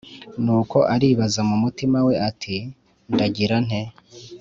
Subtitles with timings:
[0.43, 2.55] nuko aribaza mu mutima we ati
[3.13, 3.81] “Ndagira nte”.